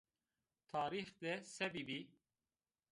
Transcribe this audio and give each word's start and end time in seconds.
Tarîx 0.71 1.09
de 1.23 1.33
se 1.55 1.65
bîbî? 1.73 1.99